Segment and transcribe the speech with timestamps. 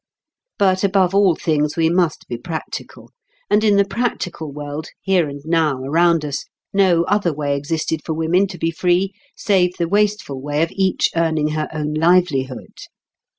[0.57, 3.11] But above all things we must be practical;
[3.51, 6.43] and in the practical world here and now around us,
[6.73, 11.11] no other way existed for women to be free save the wasteful way of each
[11.15, 12.73] earning her own livelihood.